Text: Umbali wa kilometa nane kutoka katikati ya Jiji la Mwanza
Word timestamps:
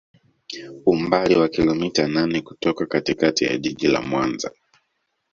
Umbali 0.91 1.35
wa 1.35 1.47
kilometa 1.49 2.07
nane 2.07 2.41
kutoka 2.41 2.85
katikati 2.85 3.43
ya 3.45 3.57
Jiji 3.57 3.87
la 3.87 4.01
Mwanza 4.01 4.51